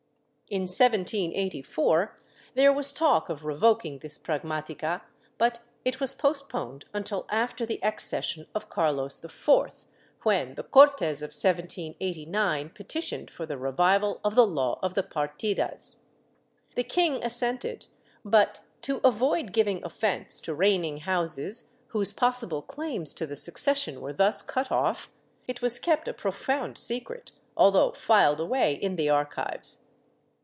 ^ 0.51 0.53
In 0.53 0.63
1784 0.63 2.13
there 2.55 2.73
was 2.73 2.91
talk 2.91 3.29
of 3.29 3.45
revoking 3.45 3.99
this 3.99 4.17
pragmatica, 4.19 5.01
but 5.37 5.59
it 5.85 6.01
was 6.01 6.13
postponed 6.13 6.83
until 6.93 7.25
after 7.29 7.65
the 7.65 7.79
accession 7.81 8.45
of 8.53 8.67
Carlos 8.67 9.23
IV, 9.23 9.71
when 10.23 10.55
the 10.55 10.63
Cortes 10.63 11.21
of 11.21 11.31
1789 11.31 12.69
petitioned 12.71 13.31
for 13.31 13.45
the 13.45 13.57
revival 13.57 14.19
of 14.25 14.35
the 14.35 14.45
law 14.45 14.77
of 14.83 14.93
the 14.93 15.03
Partidas. 15.03 15.99
The 16.75 16.83
king 16.83 17.23
assented 17.23 17.85
but, 18.25 18.59
to 18.81 18.99
avoid 19.05 19.53
giving 19.53 19.81
offence 19.85 20.41
to 20.41 20.53
reigning 20.53 20.97
houses 20.97 21.77
whose 21.87 22.11
possible 22.11 22.61
claims 22.61 23.13
to 23.13 23.25
the 23.25 23.37
succession 23.37 24.01
were 24.01 24.11
thus 24.11 24.41
cut 24.41 24.69
off, 24.69 25.09
it 25.47 25.61
was 25.61 25.79
kept 25.79 26.09
a 26.09 26.13
profound 26.13 26.77
secret, 26.77 27.31
although 27.55 27.93
filed 27.93 28.41
away 28.41 28.73
in 28.73 28.97
the 28.97 29.09
archives. 29.09 29.87